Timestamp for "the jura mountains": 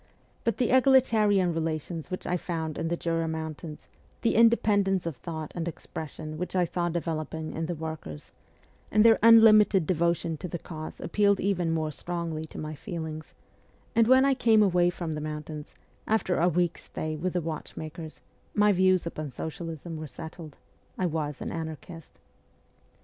2.87-3.87